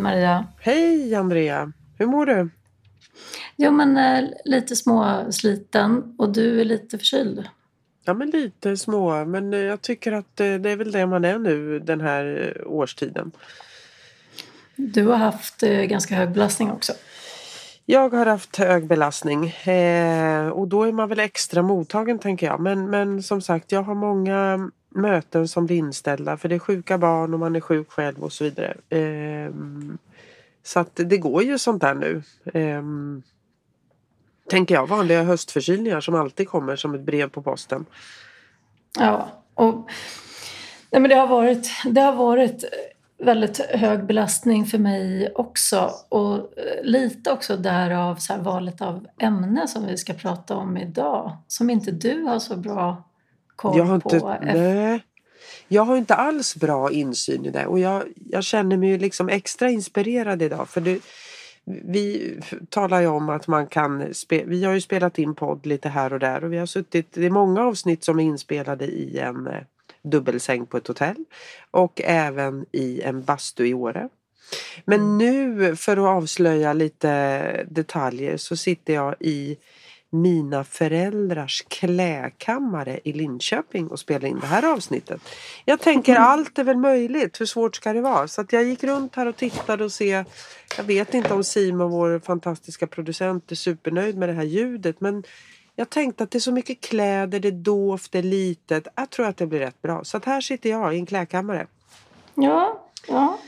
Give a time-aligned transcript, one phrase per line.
[0.00, 0.46] Hej Maria!
[0.60, 1.72] Hej Andrea!
[1.98, 2.50] Hur mår du?
[3.56, 7.48] Jo men eh, lite småsliten och du är lite förkyld.
[8.04, 11.24] Ja men lite små men eh, jag tycker att eh, det är väl det man
[11.24, 13.32] är nu den här eh, årstiden.
[14.76, 16.92] Du har haft ganska hög belastning också.
[17.86, 22.60] Jag har haft hög belastning eh, och då är man väl extra mottagen tänker jag.
[22.60, 26.98] Men, men som sagt jag har många möten som blir inställda för det är sjuka
[26.98, 28.76] barn och man är sjuk själv och så vidare.
[28.88, 29.52] Eh,
[30.62, 32.22] så att det går ju sånt där nu.
[32.54, 32.82] Eh,
[34.50, 37.86] tänker jag, vanliga höstförkylningar som alltid kommer som ett brev på posten.
[38.98, 39.74] Ja, och
[40.90, 42.64] nej, men det, har varit, det har varit
[43.18, 45.90] väldigt hög belastning för mig också.
[46.08, 50.76] Och eh, lite också därav så här valet av ämne som vi ska prata om
[50.76, 51.36] idag.
[51.46, 53.09] Som inte du har så bra
[53.60, 54.16] koll jag har på.
[54.16, 55.00] inte, nej,
[55.68, 59.70] jag har inte alls bra insyn i det och jag, jag känner mig liksom extra
[59.70, 60.68] inspirerad idag.
[60.68, 61.00] För det,
[61.64, 62.34] vi
[62.68, 66.12] talar ju om att man kan, spe, vi har ju spelat in podd lite här
[66.12, 69.46] och där och vi har suttit, det är många avsnitt som är inspelade i en
[69.46, 69.62] eh,
[70.02, 71.24] dubbelsäng på ett hotell
[71.70, 74.08] och även i en bastu i Åre.
[74.84, 79.56] Men nu för att avslöja lite detaljer så sitter jag i
[80.10, 85.20] mina föräldrars kläkammare i Linköping och spelar in det här avsnittet.
[85.64, 88.28] Jag tänker allt är väl möjligt, hur svårt ska det vara?
[88.28, 90.24] Så att jag gick runt här och tittade och se.
[90.76, 95.24] Jag vet inte om Simon, vår fantastiska producent, är supernöjd med det här ljudet men
[95.76, 98.86] jag tänkte att det är så mycket kläder, det är dovt, det är litet.
[98.94, 100.04] Jag tror att det blir rätt bra.
[100.04, 101.66] Så att här sitter jag i en klädkammare.
[102.34, 103.38] Ja, ja.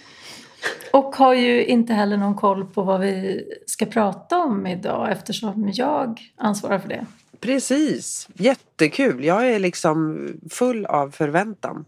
[0.93, 5.71] Och har ju inte heller någon koll på vad vi ska prata om idag eftersom
[5.75, 7.07] jag ansvarar för det.
[7.41, 9.25] Precis, jättekul.
[9.25, 11.85] Jag är liksom full av förväntan.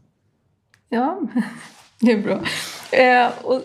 [0.88, 1.21] Ja,
[2.00, 2.44] det är bra.
[2.93, 3.62] Eh, och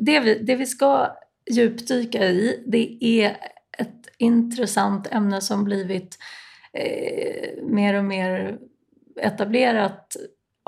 [0.00, 1.16] det, vi, det vi ska
[1.50, 3.36] djupdyka i det är
[3.78, 6.18] ett intressant ämne som blivit
[6.72, 8.58] eh, mer och mer
[9.20, 10.16] etablerat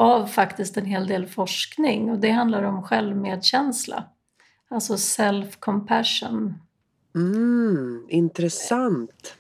[0.01, 4.05] av faktiskt en hel del forskning och det handlar om självmedkänsla.
[4.71, 6.55] Alltså self-compassion.
[7.15, 9.35] Mm, intressant.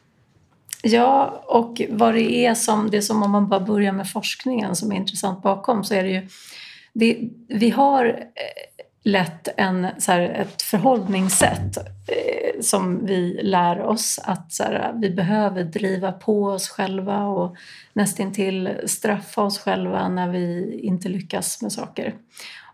[0.82, 4.76] Ja, och vad det är som, det är som om man bara börjar med forskningen
[4.76, 6.28] som är intressant bakom så är det ju,
[6.92, 14.20] det, vi har eh, lätt en, så här, ett förhållningssätt eh, som vi lär oss
[14.24, 17.56] att så här, vi behöver driva på oss själva och
[17.92, 22.14] nästintill straffa oss själva när vi inte lyckas med saker.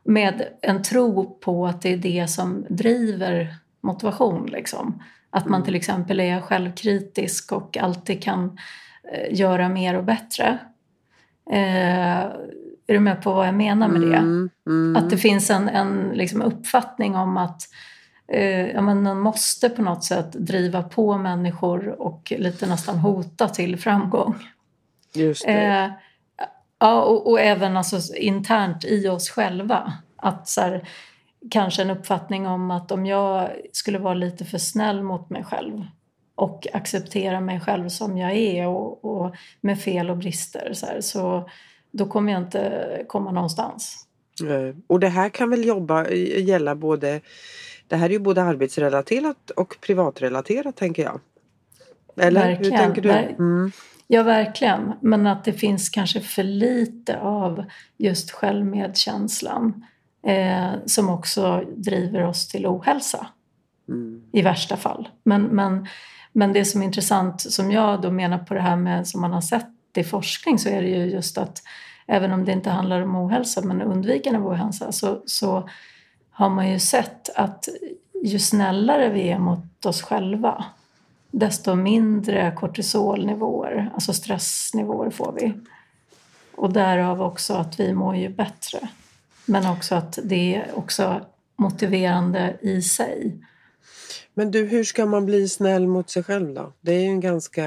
[0.04, 4.46] Med en tro på att det är det som driver motivation.
[4.46, 5.02] Liksom.
[5.30, 8.58] Att man till exempel är självkritisk och alltid kan
[9.12, 10.58] eh, göra mer och bättre.
[11.50, 12.24] Eh,
[12.86, 14.16] är du med på vad jag menar med det?
[14.16, 14.96] Mm, mm.
[14.96, 17.62] Att det finns en, en liksom uppfattning om att
[18.28, 23.48] eh, ja, men man måste på något sätt driva på människor och lite nästan hota
[23.48, 24.34] till framgång.
[25.14, 25.52] Just det.
[25.52, 25.90] Eh,
[26.78, 29.92] ja, och, och även alltså internt i oss själva.
[30.16, 30.88] Att så här,
[31.50, 35.84] kanske en uppfattning om att om jag skulle vara lite för snäll mot mig själv
[36.34, 41.00] och acceptera mig själv som jag är och, och med fel och brister så, här,
[41.00, 41.48] så
[41.96, 44.06] då kommer jag inte komma någonstans.
[44.42, 47.20] Eh, Och det här kan väl jobba, gälla både
[47.88, 51.20] Det här är ju både arbetsrelaterat och privatrelaterat tänker jag.
[52.16, 52.72] Eller Verkligen.
[52.72, 53.10] hur tänker du?
[53.10, 53.72] Mm.
[54.06, 54.92] Ja, verkligen.
[55.00, 57.64] Men att det finns kanske för lite av
[57.98, 59.84] just självmedkänslan
[60.26, 63.26] eh, som också driver oss till ohälsa
[63.88, 64.22] Mm.
[64.32, 65.08] i värsta fall.
[65.24, 65.86] Men, men,
[66.32, 69.32] men det som är intressant, som jag då menar på det här med som man
[69.32, 69.66] har sett
[69.98, 71.62] i forskning, så är det ju just att
[72.06, 75.68] även om det inte handlar om ohälsa, men undvikande av ohälsa, så, så
[76.30, 77.68] har man ju sett att
[78.22, 80.64] ju snällare vi är mot oss själva,
[81.30, 85.54] desto mindre kortisolnivåer, alltså stressnivåer får vi.
[86.54, 88.88] Och därav också att vi mår ju bättre.
[89.44, 91.20] Men också att det är också
[91.56, 93.36] motiverande i sig.
[94.38, 96.72] Men du, hur ska man bli snäll mot sig själv då?
[96.80, 97.62] Det är ju en ganska,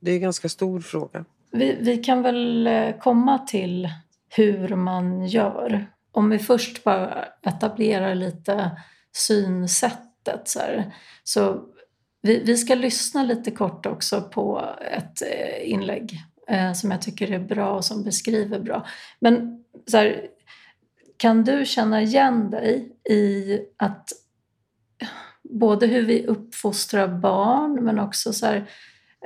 [0.00, 1.24] det är en ganska stor fråga.
[1.50, 3.88] Vi, vi kan väl eh, komma till
[4.28, 5.86] hur man gör.
[6.12, 8.70] Om vi först bara etablerar lite
[9.12, 10.48] synsättet.
[10.48, 10.94] Så, här.
[11.24, 11.62] så
[12.22, 17.32] vi, vi ska lyssna lite kort också på ett eh, inlägg eh, som jag tycker
[17.32, 18.86] är bra och som beskriver bra.
[19.20, 20.26] Men så här,
[21.16, 24.08] kan du känna igen dig i att
[25.52, 28.70] både hur vi uppfostrar barn men också så här,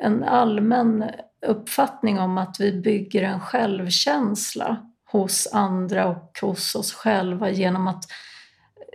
[0.01, 1.05] en allmän
[1.47, 4.77] uppfattning om att vi bygger en självkänsla
[5.11, 8.05] hos andra och hos oss själva genom att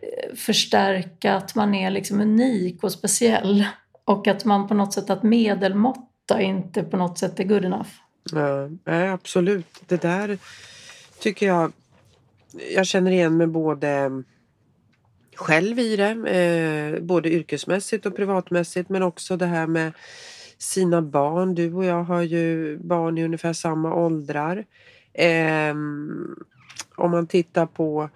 [0.01, 3.66] eh, förstärka att man är liksom unik och speciell.
[4.06, 7.89] Och att man på något sätt, att medelmåtta inte på något sätt är good enough.
[8.31, 9.84] Ja, nej, absolut.
[9.88, 10.38] Det där
[11.19, 11.72] tycker jag,
[12.75, 14.10] jag känner igen mig både
[15.42, 19.92] själv i det, eh, både yrkesmässigt och privatmässigt men också det här med
[20.58, 21.56] sina barn.
[21.56, 24.66] Du och jag har ju barn i ungefär samma åldrar.
[25.14, 25.76] Eh,
[26.96, 28.10] om man tittar på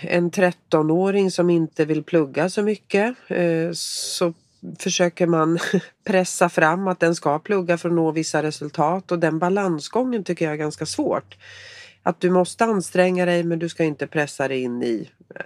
[0.00, 4.34] en 13-åring som inte vill plugga så mycket eh, så
[4.78, 5.58] försöker man
[6.04, 10.44] pressa fram att den ska plugga för att nå vissa resultat och den balansgången tycker
[10.44, 11.36] jag är ganska svårt.
[12.06, 15.10] Att du måste anstränga dig men du ska inte pressa dig in i.
[15.34, 15.40] Eh,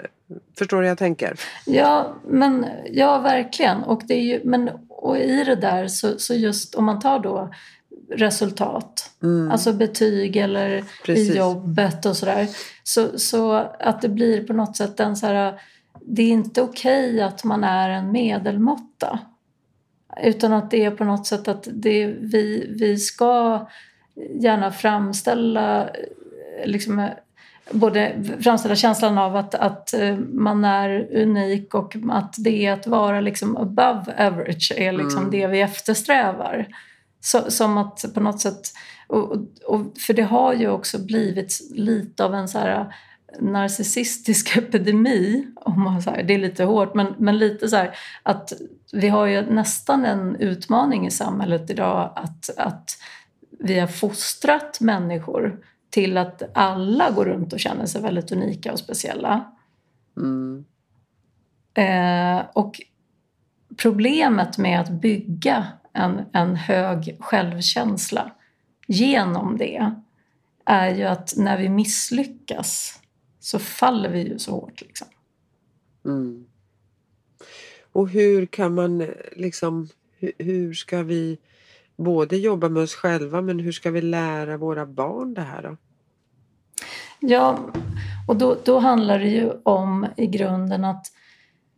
[0.58, 1.40] förstår du vad jag tänker?
[1.66, 3.82] Ja, men, ja verkligen.
[3.82, 7.18] Och, det är ju, men, och i det där så, så just om man tar
[7.18, 7.50] då
[8.10, 9.50] resultat, mm.
[9.50, 11.30] alltså betyg eller Precis.
[11.30, 12.48] i jobbet och sådär.
[12.82, 15.60] Så, så att det blir på något sätt en så här,
[16.00, 19.18] det är inte okej okay att man är en medelmåtta.
[20.22, 23.66] Utan att det är på något sätt att det, vi, vi ska
[24.40, 25.90] gärna framställa
[26.64, 27.08] liksom,
[27.70, 33.20] både framställa känslan av att, att eh, man är unik och att det att vara
[33.20, 35.30] liksom above average är liksom mm.
[35.30, 36.66] det vi eftersträvar.
[37.20, 38.60] Så, som att på något sätt,
[39.06, 39.32] och,
[39.66, 42.94] och, för det har ju också blivit lite av en så här
[43.40, 47.94] narcissistisk epidemi, om man så här, det är lite hårt, men, men lite så här,
[48.22, 48.52] att
[48.92, 52.90] vi har ju nästan en utmaning i samhället idag att, att
[53.58, 55.58] vi har fostrat människor
[55.90, 59.52] till att alla går runt och känner sig väldigt unika och speciella.
[60.16, 60.64] Mm.
[61.74, 62.80] Eh, och
[63.76, 68.30] problemet med att bygga en, en hög självkänsla
[68.86, 69.92] genom det
[70.64, 73.00] är ju att när vi misslyckas
[73.40, 74.80] så faller vi ju så hårt.
[74.80, 75.08] Liksom.
[76.04, 76.46] Mm.
[77.92, 79.88] Och hur kan man liksom,
[80.18, 81.38] hur, hur ska vi
[82.04, 85.76] både jobba med oss själva men hur ska vi lära våra barn det här då?
[87.20, 87.58] Ja,
[88.28, 91.06] och då, då handlar det ju om i grunden att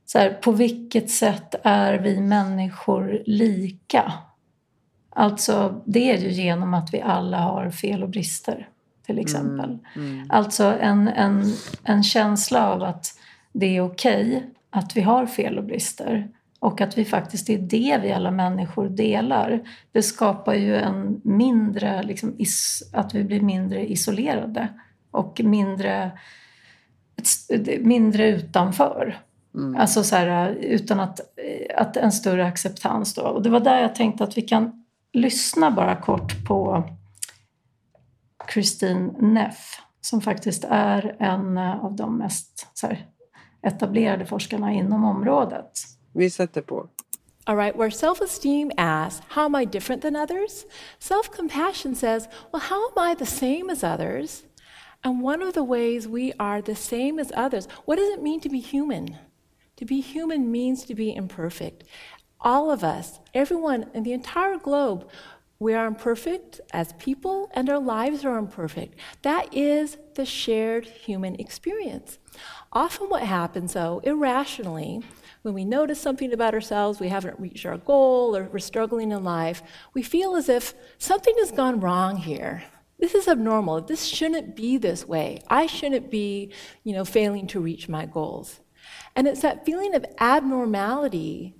[0.06, 4.12] så här, på vilket sätt är vi människor lika?
[5.10, 8.68] Alltså det är ju genom att vi alla har fel och brister
[9.06, 9.78] till exempel.
[9.96, 10.26] Mm, mm.
[10.30, 11.44] Alltså en, en,
[11.84, 13.18] en känsla av att
[13.52, 16.28] det är okej okay att vi har fel och brister
[16.62, 19.60] och att vi faktiskt är det vi alla människor delar.
[19.92, 24.68] Det skapar ju en mindre, liksom, is, att vi blir mindre isolerade
[25.10, 26.10] och mindre,
[27.80, 29.18] mindre utanför.
[29.54, 29.80] Mm.
[29.80, 31.20] Alltså så här, utan att,
[31.76, 33.22] att en större acceptans då.
[33.22, 36.84] Och det var där jag tänkte att vi kan lyssna bara kort på
[38.52, 43.06] Christine Neff som faktiskt är en av de mest här,
[43.62, 45.72] etablerade forskarna inom området.
[46.12, 46.88] Vi sätter på.
[47.44, 50.64] All right, where self esteem asks, How am I different than others?
[50.98, 54.44] Self compassion says, Well, how am I the same as others?
[55.02, 58.40] And one of the ways we are the same as others, what does it mean
[58.40, 59.18] to be human?
[59.76, 61.82] To be human means to be imperfect.
[62.40, 65.08] All of us, everyone in the entire globe,
[65.62, 68.98] we are imperfect as people, and our lives are imperfect.
[69.22, 72.18] That is the shared human experience.
[72.72, 75.02] Often, what happens, though, irrationally,
[75.42, 79.22] when we notice something about ourselves, we haven't reached our goal, or we're struggling in
[79.22, 79.62] life,
[79.94, 82.64] we feel as if something has gone wrong here.
[82.98, 83.82] This is abnormal.
[83.82, 85.42] This shouldn't be this way.
[85.48, 86.52] I shouldn't be,
[86.82, 88.60] you know, failing to reach my goals.
[89.14, 91.54] And it's that feeling of abnormality,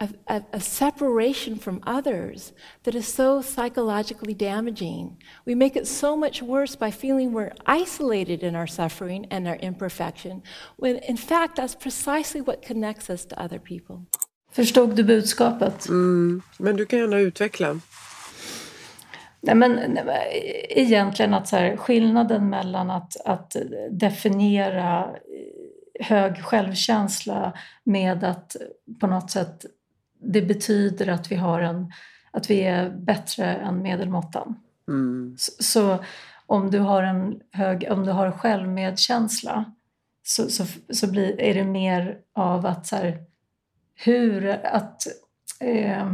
[0.00, 5.16] of, of, of, separation from others, that is so psychologically damaging.
[5.46, 9.56] We make it so much worse by feeling we're isolated in our suffering and our
[9.56, 10.42] imperfection,
[10.76, 14.06] when in fact that's precisely what connects us to other people.
[14.52, 15.88] Förstod du budskapet?
[15.88, 17.80] Mm, men du kan gärna utveckla.
[19.40, 19.98] Nej, men,
[20.68, 23.56] egentligen att så här, skillnaden mellan att, att
[23.90, 25.10] definiera
[26.00, 27.52] hög självkänsla
[27.84, 28.56] med att
[29.00, 29.64] på något sätt
[30.20, 31.92] det betyder att vi, har en,
[32.30, 34.54] att vi är bättre än medelmåttan.
[34.88, 35.34] Mm.
[35.38, 35.98] Så, så,
[36.46, 39.64] om du har en hög, om du har självmedkänsla
[40.22, 43.18] så, så, så blir, är det mer av att så här,
[43.94, 45.02] hur att
[45.60, 46.06] eh,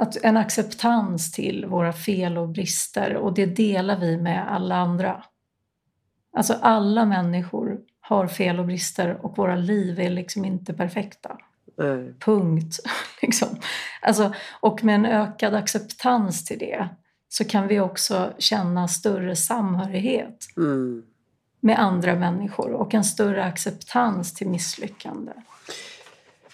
[0.00, 5.24] att en acceptans till våra fel och brister och det delar vi med alla andra.
[6.36, 11.38] Alltså alla människor har fel och brister och våra liv är liksom inte perfekta.
[11.80, 12.14] Mm.
[12.20, 12.78] Punkt.
[13.22, 13.48] liksom.
[14.02, 16.88] alltså, och med en ökad acceptans till det
[17.28, 20.46] så kan vi också känna större samhörighet.
[20.56, 21.02] Mm.
[21.60, 25.32] med andra människor och en större acceptans till misslyckande.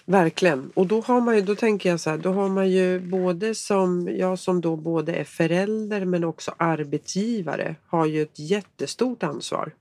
[0.05, 0.71] Verkligen.
[0.73, 3.55] Och då har man ju, då tänker jag så här, då har man ju både
[3.55, 9.71] som, jag som då både är förälder men också arbetsgivare har ju ett jättestort ansvar.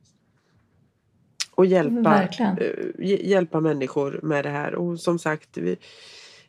[1.54, 4.75] Och hjälpa, äh, hjälpa människor med det här.
[4.75, 5.76] Och som sagt, vi,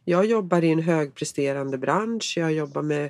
[0.04, 2.34] jag jobbar i en högpresterande bransch.
[2.38, 3.10] Jag jobbar med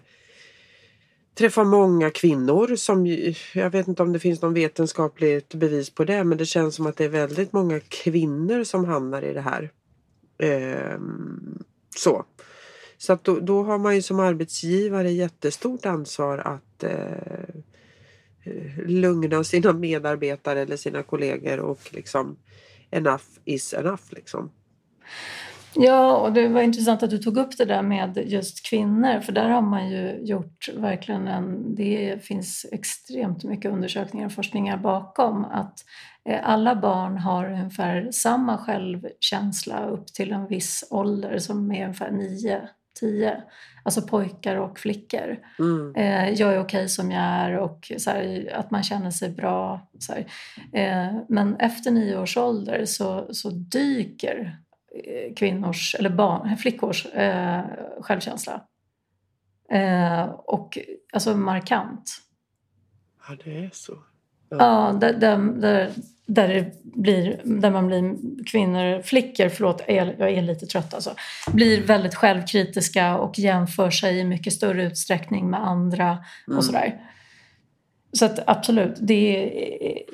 [1.36, 3.06] träffar många kvinnor som,
[3.54, 6.88] jag vet inte om det finns någon vetenskapligt bevis på det, men det känns som
[6.88, 9.72] att det är väldigt många kvinnor som hamnar i det här.
[10.38, 11.64] Ehm,
[11.96, 12.26] så.
[12.98, 17.56] Så att då, då, har man ju som arbetsgivare jättestort ansvar att eh,
[18.44, 22.38] Eh, lugna sina medarbetare eller sina kollegor och liksom
[22.92, 24.52] enough is enough liksom.
[25.76, 29.32] Ja, och det var intressant att du tog upp det där med just kvinnor för
[29.32, 31.76] där har man ju gjort verkligen en...
[31.76, 35.80] Det finns extremt mycket undersökningar och forskningar bakom att
[36.30, 42.12] eh, alla barn har ungefär samma självkänsla upp till en viss ålder som är ungefär
[42.12, 42.70] 9,
[43.00, 43.44] 10.
[43.84, 45.38] Alltså pojkar och flickor.
[45.60, 45.96] Mm.
[45.96, 49.88] Eh, jag är okej som jag är och här, att man känner sig bra.
[50.74, 54.64] Eh, men efter nio års ålder så, så dyker
[54.96, 57.66] Eh, kvinnors, eller barn, flickors eh,
[58.02, 58.68] självkänsla.
[59.70, 60.78] Eh, och
[61.14, 62.22] alltså markant.
[63.28, 64.04] Ja, det är så.
[64.60, 65.90] Ja, där, där,
[66.26, 71.14] där, blir, där man blir kvinnor, flickor, förlåt, jag är lite trött alltså,
[71.48, 76.18] blir väldigt självkritiska och jämför sig i mycket större utsträckning med andra
[76.48, 76.58] mm.
[76.58, 77.00] och sådär.
[78.14, 79.52] Så att absolut, det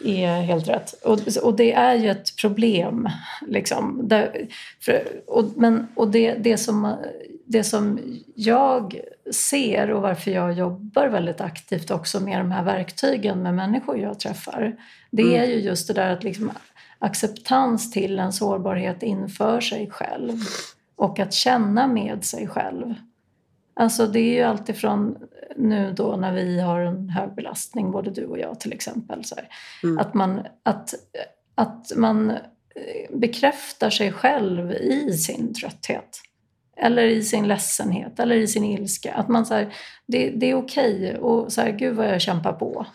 [0.06, 0.94] är helt rätt.
[1.04, 3.10] Och, och det är ju ett problem.
[3.48, 4.02] Liksom.
[4.04, 4.48] Där,
[4.82, 6.96] för, och, men, och det, det, som,
[7.52, 8.00] det som
[8.36, 9.00] jag
[9.32, 14.20] ser och varför jag jobbar väldigt aktivt också med de här verktygen med människor jag
[14.20, 14.76] träffar.
[15.12, 15.42] Det mm.
[15.42, 16.52] är ju just det där att liksom,
[17.00, 20.38] acceptans till en sårbarhet inför sig själv
[20.96, 22.94] och att känna med sig själv.
[23.74, 25.18] Alltså det är ju alltifrån
[25.58, 29.24] nu då när vi har en hög belastning, både du och jag till exempel.
[29.24, 29.36] Så
[29.84, 29.98] mm.
[29.98, 30.94] Att, man, att,
[31.56, 32.34] att man
[33.10, 36.22] bekräftar sig själv i sin trötthet.
[36.80, 39.14] Eller i sin ledsenhet eller i sin ilska.
[39.14, 39.74] Att man så här,
[40.06, 42.86] det, det är okej och så här, gud vad jag kämpar på.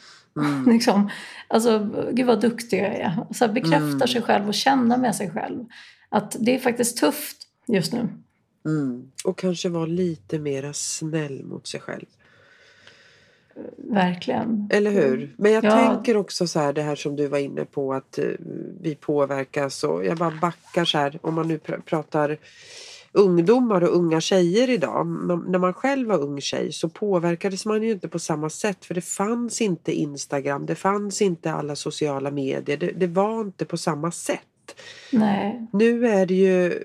[0.40, 0.64] Mm.
[0.72, 1.10] liksom,
[1.48, 3.26] alltså, gud vad duktig jag är.
[3.30, 4.08] Så här, bekräftar mm.
[4.08, 5.64] sig själv och känna med sig själv.
[6.08, 7.36] Att det är faktiskt tufft
[7.66, 8.08] just nu.
[8.66, 9.10] Mm.
[9.24, 12.06] Och kanske vara lite mera snäll mot sig själv.
[13.76, 14.68] Verkligen.
[14.72, 15.34] Eller hur?
[15.38, 15.70] Men jag ja.
[15.70, 18.34] tänker också så här det här som du var inne på att uh,
[18.80, 22.38] vi påverkas och jag bara backar så här om man nu pr pratar
[23.14, 25.06] ungdomar och unga tjejer idag.
[25.48, 28.94] när man själv var ung tjej så påverkades man ju inte på samma sätt för
[28.94, 33.76] det fanns inte Instagram, det fanns inte alla sociala medier, det, det var inte på
[33.76, 34.40] samma sätt.
[35.12, 35.66] Nej.
[35.72, 36.82] Nu är det ju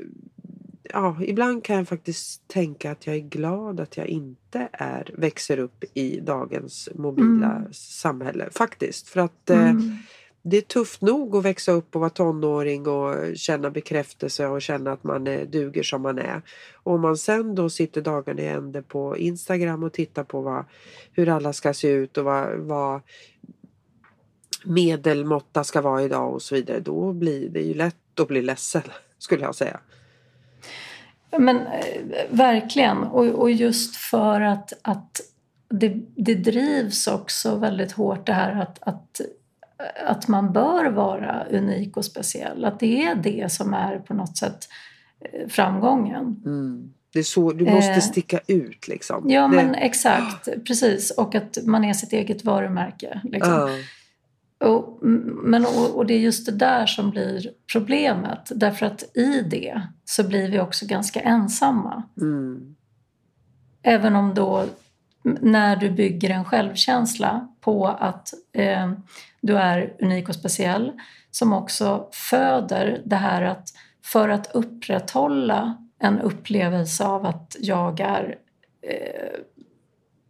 [0.93, 5.59] ja, ibland kan jag faktiskt tänka att jag är glad att jag inte är, växer
[5.59, 7.74] upp i dagens mobila mm.
[7.74, 8.50] samhälle.
[8.51, 9.07] Faktiskt.
[9.07, 9.95] För att eh, mm
[10.41, 14.91] det är tufft nog att växa upp och vara tonåring och känna bekräftelse och känna
[14.91, 16.41] att man är, duger som man är.
[16.74, 20.65] Och om man sen då sitter dagarna i ände på Instagram och tittar på vad,
[21.12, 23.01] hur alla ska se ut och vad, vad
[24.65, 26.79] medelmåtta ska vara idag och så vidare.
[26.79, 28.84] Då blir det ju lätt att bli ledsen
[29.17, 29.79] skulle jag säga.
[31.38, 32.98] Men eh, verkligen.
[32.98, 35.22] Och, och just för att, att
[35.69, 39.22] det, det drivs också väldigt hårt det här att, att,
[40.05, 42.65] att man bör vara unik och speciell.
[42.65, 44.69] Att det är det som är på något sätt
[45.19, 46.41] eh, framgången.
[46.45, 46.93] Mm.
[47.13, 49.29] Det är så, du måste eh, sticka ut liksom.
[49.29, 49.55] Ja det...
[49.55, 51.12] men exakt, precis.
[51.12, 53.21] Och att man är sitt eget varumärke.
[53.24, 53.53] Liksom.
[53.53, 53.69] Uh.
[54.69, 55.00] Och,
[55.43, 58.51] men, och, och, det är just det där som blir problemet.
[58.55, 62.03] Därför att i det så blir vi också ganska ensamma.
[62.21, 62.75] Mm.
[63.83, 64.65] Även om då
[65.24, 68.91] när du bygger en självkänsla på att eh,
[69.41, 70.91] du är unik och speciell
[71.31, 73.69] som också föder det här att
[74.03, 78.38] för att upprätthålla en upplevelse av att jag är
[78.81, 79.39] eh,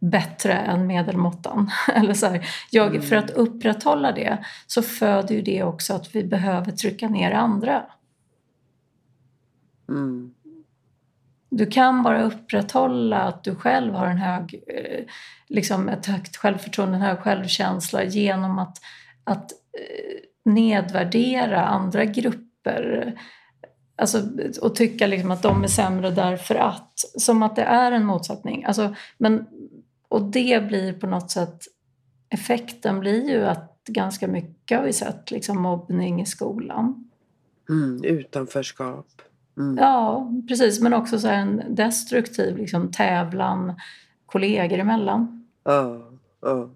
[0.00, 1.70] bättre än medelmåttan.
[1.94, 3.02] Eller så här, jag, mm.
[3.02, 7.82] För att upprätthålla det så föder ju det också att vi behöver trycka ner andra.
[9.88, 10.34] Mm.
[11.50, 15.04] Du kan bara upprätthålla att du själv har en hög, eh,
[15.48, 18.78] liksom ett högt självförtroende, en hög självkänsla genom att,
[19.30, 23.14] att eh, nedvärdera andra grupper.
[23.96, 24.22] Alltså,
[24.62, 26.92] och tycka liksom att de är sämre därför att.
[27.18, 28.64] Som att det är en motsättning.
[28.64, 29.46] Alltså, men
[30.08, 31.58] och det blir på något sätt,
[32.28, 37.10] effekten blir ju att ganska mycket, har vi sett, liksom mobbning i skolan.
[37.68, 39.06] Mm, utanförskap.
[39.58, 39.76] Mm.
[39.78, 40.80] Ja, precis.
[40.80, 43.74] Men också så en destruktiv liksom, tävlan
[44.26, 45.46] kollegor emellan.
[45.64, 46.10] Ja,
[46.40, 46.70] ja.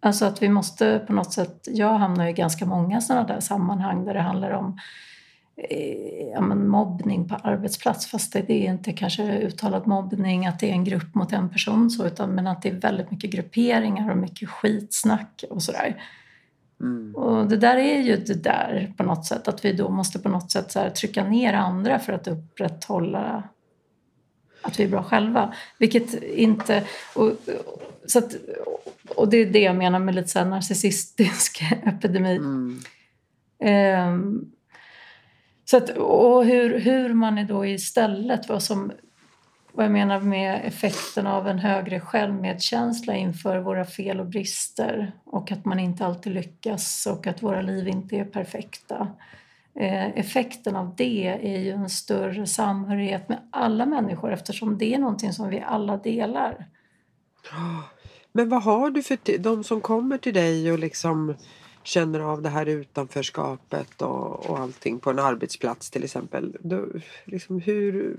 [0.00, 1.68] Alltså att vi måste på något sätt...
[1.70, 4.78] Jag hamnar i ganska många sådana där sammanhang där det handlar om
[5.56, 8.06] eh, ja, men mobbning på arbetsplats.
[8.06, 11.90] Fast det är inte kanske uttalad mobbning, att det är en grupp mot en person,
[11.90, 16.02] så, utan men att det är väldigt mycket grupperingar och mycket skitsnack och sådär.
[16.80, 17.14] Mm.
[17.16, 20.28] Och det där är ju det där på något sätt, att vi då måste på
[20.28, 23.42] något sätt så trycka ner andra för att upprätthålla
[24.68, 25.54] att vi är bra själva.
[25.78, 26.84] Vilket inte...
[27.14, 27.32] Och,
[28.06, 28.34] så att,
[29.08, 32.36] och det är det jag menar med lite så narcissistisk epidemi.
[32.36, 32.80] Mm.
[33.60, 34.44] Ehm,
[35.64, 38.92] så att, och hur, hur man är då istället, vad, som,
[39.72, 45.52] vad jag menar med effekten av en högre självmedkänsla inför våra fel och brister och
[45.52, 49.08] att man inte alltid lyckas och att våra liv inte är perfekta.
[49.80, 54.98] Eh, effekten av det är ju en större samhörighet med alla människor eftersom det är
[54.98, 56.66] någonting som vi alla delar.
[58.32, 61.34] Men vad har du för de som kommer till dig och liksom
[61.82, 66.56] känner av det här utanförskapet och, och allting på en arbetsplats till exempel.
[66.60, 66.86] Då,
[67.24, 68.16] liksom hur,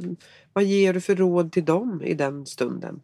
[0.53, 3.01] vad ger du för råd till dem i den stunden?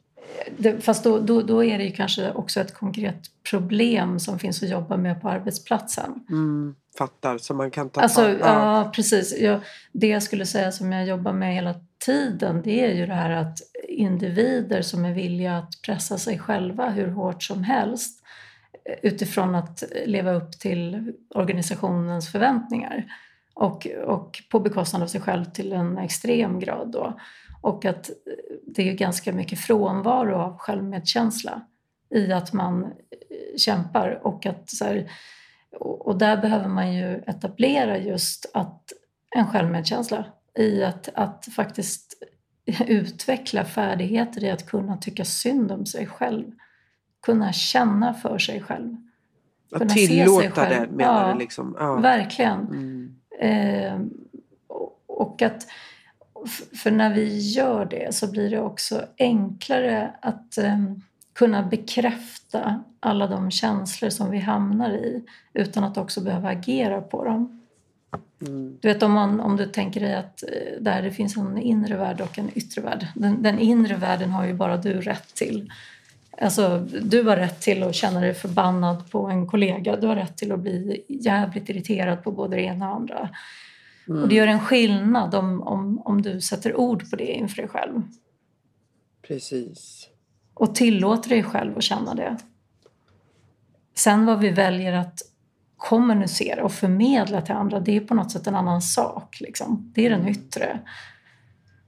[0.58, 4.64] Det, fast då, då, då är det ju kanske också ett konkret problem som finns
[4.64, 6.26] att jobba med på arbetsplatsen.
[6.30, 8.92] Mm, fattar, så man kan ta Alltså, tag- ja.
[8.96, 9.40] precis.
[9.40, 9.60] Jag,
[9.92, 11.76] det jag skulle säga som jag jobbar med hela
[12.06, 16.90] tiden det är ju det här att individer som är villiga att pressa sig själva
[16.90, 18.22] hur hårt som helst
[19.02, 23.06] utifrån att leva upp till organisationens förväntningar
[23.54, 26.92] och, och på bekostnad av sig själv till en extrem grad.
[26.92, 27.20] Då.
[27.62, 28.10] Och att
[28.68, 31.62] det är ganska mycket frånvaro av självmedkänsla
[32.16, 32.88] i att man
[33.58, 34.20] kämpar.
[34.24, 35.12] Och, att, så här,
[35.80, 38.94] och där behöver man ju etablera just att
[39.36, 40.26] en självmedkänsla
[40.58, 42.14] i att, att faktiskt
[42.88, 46.52] utveckla färdigheter i att kunna tycka synd om sig själv.
[47.22, 48.96] Kunna känna för sig själv.
[49.72, 50.92] Att kunna se sig tillåta det själv.
[50.92, 51.76] menar Ja, du liksom?
[51.80, 51.96] Ja.
[51.96, 52.60] Verkligen.
[52.60, 53.16] Mm.
[53.40, 54.02] Eh,
[55.08, 55.68] och- att,
[56.84, 60.80] för när vi gör det så blir det också enklare att eh,
[61.36, 67.26] kunna bekräfta alla de känslor som vi hamnar i utan att också behöva agera på
[67.26, 67.62] dem.
[68.42, 68.78] Mm.
[68.82, 71.98] Du vet om, man, om du tänker dig att eh, där det finns en inre
[71.98, 73.08] värld och en yttre värld.
[73.16, 75.72] Den, den inre världen har ju bara du rätt till.
[76.42, 79.96] Alltså, du har rätt till att känna dig förbannad på en kollega.
[79.96, 83.30] Du har rätt till att bli jävligt irriterad på både det ena och andra.
[84.08, 87.68] Och det gör en skillnad om, om, om du sätter ord på det inför dig
[87.68, 88.02] själv.
[89.28, 90.10] Precis.
[90.56, 92.38] Och tillåter dig själv att känna det.
[93.96, 95.22] Sen vad vi väljer att
[95.78, 99.38] kommunicera och förmedla till andra, det är på något sätt en annan sak.
[99.42, 99.92] Liksom.
[99.96, 100.80] Det är den yttre.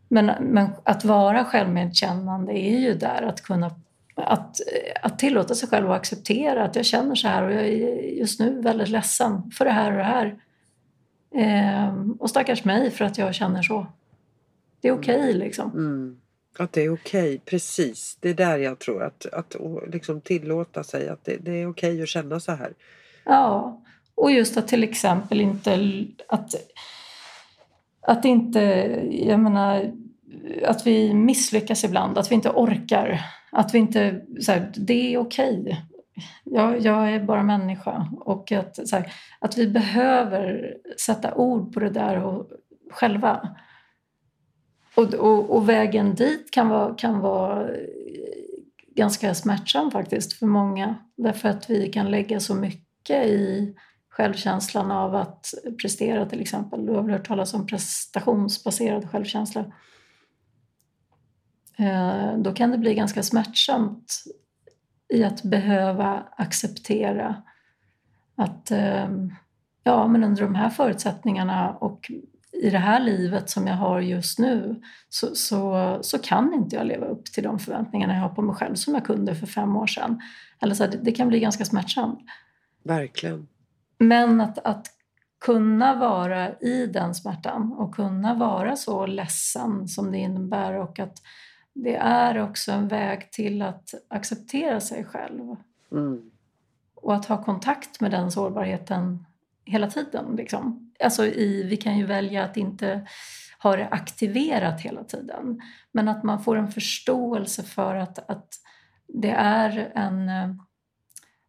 [0.08, 3.72] Men, men att vara självmedkännande är ju där att kunna
[4.16, 4.60] att,
[5.02, 8.40] att tillåta sig själv att acceptera att jag känner så här och jag är just
[8.40, 10.36] nu väldigt ledsen för det här och det här.
[11.36, 13.88] Ehm, och stackars mig för att jag känner så.
[14.82, 15.72] Det är okej liksom.
[15.72, 16.20] Mm.
[16.60, 18.18] Att det är okej, precis.
[18.20, 19.56] Det är där jag tror att, att
[19.88, 22.74] liksom tillåta sig att det, det är okej att känna så här.
[23.24, 23.82] Ja,
[24.16, 26.56] och just att till exempel inte att,
[28.02, 28.60] att inte,
[29.12, 29.92] jag menar,
[30.66, 35.18] att vi misslyckas ibland, att vi inte orkar, att vi inte, så här, det är
[35.18, 35.84] okej.
[36.44, 41.80] Jag, jag är bara människa och att, så här, att vi behöver sätta ord på
[41.80, 42.52] det där och,
[42.92, 43.56] själva.
[44.98, 47.86] Och, och, och vägen dit kan vara, kan vara eh,
[48.96, 50.96] ganska smärtsam faktiskt för många.
[51.18, 53.76] Därför att vi kan lägga så mycket i
[54.10, 56.86] självkänslan av att prestera till exempel.
[56.86, 59.66] Du har väl hört talas om prestationsbaserad självkänsla.
[61.78, 64.24] Eh, då kan det bli ganska smärtsamt
[65.14, 67.44] i att behöva acceptera
[68.36, 69.10] att eh,
[69.84, 72.12] ja, men under de här förutsättningarna och
[72.52, 76.88] i det här livet som jag har just nu så, så, så kan inte jag
[76.88, 79.76] leva upp till de förväntningarna jag har på mig själv som jag kunde för fem
[79.76, 80.22] år sedan.
[80.62, 82.20] Eller så här, det, det kan bli ganska smärtsamt.
[82.84, 83.48] Verkligen.
[83.98, 84.88] Men att, att
[85.40, 91.18] kunna vara i den smärtan och kunna vara så ledsen som det innebär och att
[91.74, 95.56] det är också en väg till att acceptera sig själv
[95.92, 96.32] Mm.
[96.96, 99.26] och att ha kontakt med den sårbarheten
[99.68, 100.36] hela tiden.
[100.36, 100.94] Liksom.
[101.04, 103.08] Alltså i, vi kan ju välja att inte
[103.64, 105.62] ha det aktiverat hela tiden.
[105.92, 108.48] Men att man får en förståelse för att, att
[109.08, 110.28] det är en...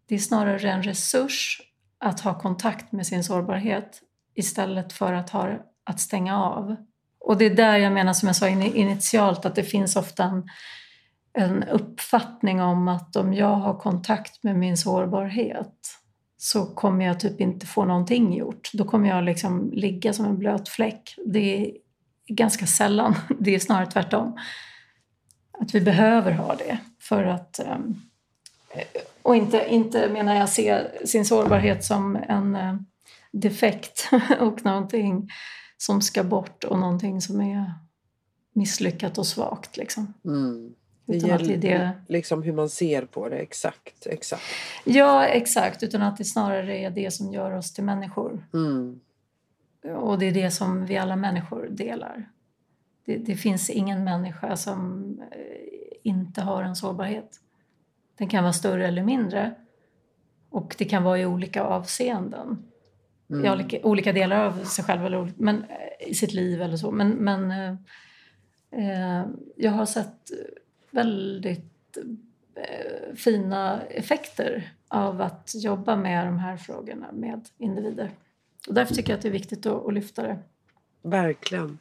[0.06, 1.60] det är snarare en resurs
[1.98, 4.02] att ha kontakt med sin sårbarhet
[4.34, 5.50] istället för att, ha,
[5.84, 6.76] att stänga av.
[7.20, 10.48] Och det är där jag menar, som jag sa initialt, att det finns ofta en,
[11.32, 15.98] en uppfattning om att om jag har kontakt med min sårbarhet
[16.40, 18.70] så kommer jag typ inte få någonting gjort.
[18.72, 21.14] Då kommer jag liksom ligga som en blöt fläck.
[21.26, 21.72] Det är
[22.26, 23.14] ganska sällan.
[23.38, 24.38] Det är snarare tvärtom.
[25.60, 28.00] Att vi behöver ha det för att ehm,
[29.22, 32.76] och inte, inte menar jag se sin sårbarhet som en eh,
[33.32, 35.28] defekt och någonting
[35.76, 37.72] som ska bort och någonting som är
[38.52, 39.76] misslyckat och svagt.
[39.76, 40.14] Liksom.
[40.24, 40.74] Mm.
[41.08, 41.90] Det gäller det...
[42.08, 44.42] liksom hur man ser på det, exakt, exakt.
[44.84, 45.82] Ja, exakt.
[45.82, 48.46] Utan att det snarare är det som gör oss till människor.
[48.52, 49.00] Mm.
[49.96, 52.28] Och det är det som vi alla människor delar.
[53.04, 57.40] Det, det, finns ingen människa som eh, inte har en sårbarhet.
[58.18, 59.54] Den kan vara större eller mindre.
[60.50, 62.64] Och det kan vara i olika avseenden.
[63.30, 63.44] Mm.
[63.44, 66.90] I olika, olika, delar av sig själv eller men, eh, i sitt liv eller så.
[66.90, 67.74] Men, men eh,
[68.70, 70.30] eh jag har sett
[70.90, 71.96] väldigt
[72.54, 78.10] eh, fina effekter av att jobba med de här frågorna med individer.
[78.68, 80.38] Och därför tycker jag att det är viktigt att, att lyfta det.
[81.02, 81.78] Verkligen.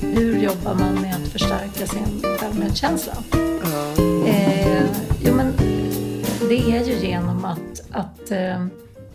[0.00, 3.14] Hur jobbar man med att förstärka sin självmedkänsla?
[3.32, 4.26] Mm.
[4.26, 4.63] Eh,
[6.44, 8.66] Alltså, det är ju genom att, att eh,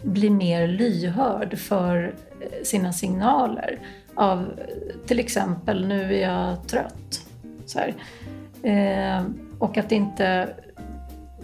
[0.01, 3.79] bli mer lyhörd för eh, sina signaler.
[4.15, 7.25] Av eh, till exempel, nu är jag trött.
[7.65, 7.79] Så
[8.67, 9.23] eh,
[9.59, 10.49] och att inte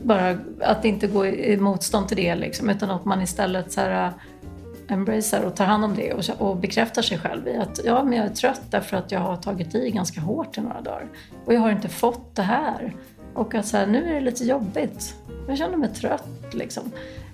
[0.04, 4.08] bara att inte gå i motstånd till det liksom, utan att man istället så här,
[4.08, 8.04] eh, embracear och tar hand om det och, och bekräftar sig själv i att ja,
[8.04, 11.08] men jag är trött därför att jag har tagit i ganska hårt i några dagar
[11.46, 12.94] och jag har inte fått det här.
[13.34, 15.16] Och att så här, nu är det lite jobbigt.
[15.48, 16.92] Jag känner mig trött liksom.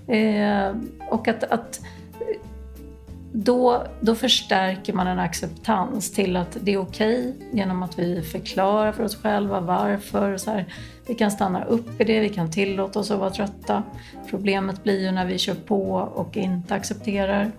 [0.07, 0.75] Eh,
[1.09, 1.81] och att, att
[3.33, 8.21] då, då förstärker man en acceptans till att det är okej okay, genom att vi
[8.21, 10.37] förklarar för oss själva varför.
[10.37, 10.65] Så här,
[11.07, 13.83] vi kan stanna upp i det, vi kan tillåta oss att vara trötta.
[14.29, 17.51] Problemet blir ju när vi kör på och inte accepterar.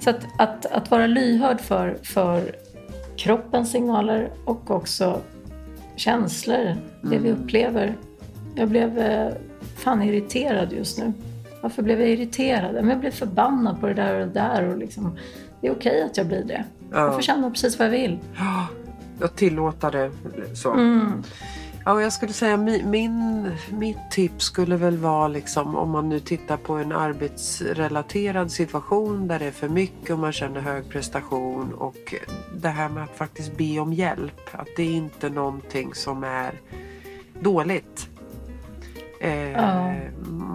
[0.00, 2.56] Så att, att, att vara lyhörd för, för
[3.16, 5.20] kroppens signaler och också
[5.96, 7.32] känslor, det vi mm.
[7.32, 7.96] upplever.
[8.58, 9.32] Jag blev eh,
[9.76, 11.12] fan irriterad just nu.
[11.60, 12.74] Varför blev jag irriterad?
[12.74, 14.68] Men jag blev förbannad på det där och det där.
[14.68, 15.18] Och liksom,
[15.60, 16.64] det är okej att jag blir det.
[16.90, 16.98] Ja.
[16.98, 18.18] Jag får känna precis vad jag vill.
[18.36, 18.66] Ja,
[19.20, 20.10] jag tillåter det
[20.56, 20.72] så.
[20.72, 21.22] Mm.
[21.84, 26.56] Ja, jag skulle säga min, mitt tips skulle väl vara liksom om man nu tittar
[26.56, 32.14] på en arbetsrelaterad situation där det är för mycket och man känner hög prestation och
[32.54, 34.40] det här med att faktiskt be om hjälp.
[34.52, 36.52] Att det är inte någonting som är
[37.40, 38.08] dåligt.
[39.20, 39.94] Eh, ja.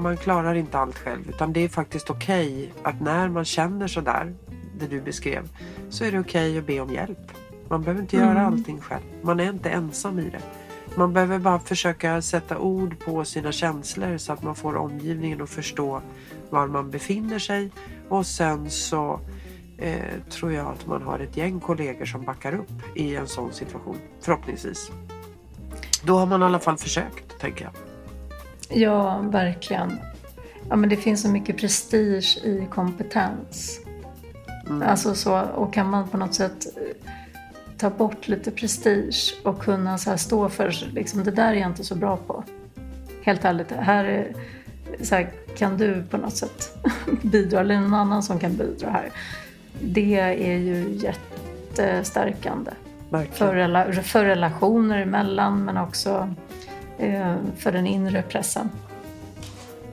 [0.03, 3.87] Man klarar inte allt själv utan det är faktiskt okej okay att när man känner
[3.87, 4.33] sådär,
[4.79, 5.49] det du beskrev,
[5.89, 7.31] så är det okej okay att be om hjälp.
[7.69, 8.29] Man behöver inte mm.
[8.29, 9.03] göra allting själv.
[9.21, 10.41] Man är inte ensam i det.
[10.95, 15.49] Man behöver bara försöka sätta ord på sina känslor så att man får omgivningen att
[15.49, 16.01] förstå
[16.49, 17.71] var man befinner sig.
[18.09, 19.19] Och sen så
[19.77, 23.53] eh, tror jag att man har ett gäng kollegor som backar upp i en sån
[23.53, 23.97] situation.
[24.21, 24.91] Förhoppningsvis.
[26.03, 27.92] Då har man i alla fall försökt, tänker jag.
[28.69, 29.97] Ja, verkligen.
[30.69, 33.79] Ja, men det finns så mycket prestige i kompetens.
[34.69, 34.89] Mm.
[34.89, 37.11] Alltså så, och kan man på något sätt eh,
[37.77, 41.83] ta bort lite prestige och kunna så stå för liksom, det där är jag inte
[41.83, 42.43] så bra på.
[43.23, 44.33] Helt ärligt, här, är,
[45.01, 46.77] så här, kan du på något sätt
[47.21, 49.09] bidra eller någon annan som kan bidra här.
[49.81, 52.71] Det är ju jättestärkande.
[53.31, 56.33] För, för relationer emellan men också
[57.57, 58.69] för den inre pressen.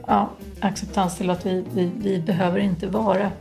[0.07, 3.31] Ja, acceptans till att vi, vi, vi behöver inte vara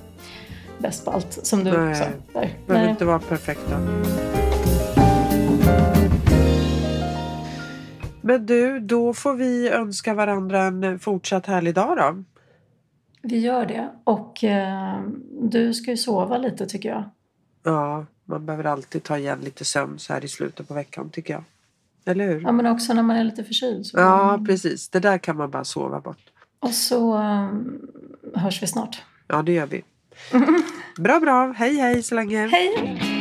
[0.79, 2.05] bäst på allt, som du Nej, sa.
[2.33, 2.51] Där.
[2.67, 3.79] behöver inte vara perfekta.
[8.21, 12.25] Men du, då får vi önska varandra en fortsatt härlig dag då.
[13.23, 13.89] Vi gör det.
[14.05, 15.01] Och eh,
[15.41, 17.05] du ska ju sova lite tycker jag.
[17.63, 21.35] Ja, man behöver alltid ta igen lite sömn så här i slutet på veckan tycker
[21.35, 21.45] jag.
[22.05, 22.41] Eller hur?
[22.41, 23.87] Ja, men också när man är lite förkyld.
[23.87, 24.89] Så ja, precis.
[24.89, 26.19] Det där kan man bara sova bort.
[26.61, 27.81] Och så um,
[28.35, 29.03] hörs vi snart.
[29.27, 29.85] Ja, det gör vi.
[31.03, 31.53] Bra, bra.
[31.57, 32.47] Hej, hej så länge.
[32.47, 33.20] Hej.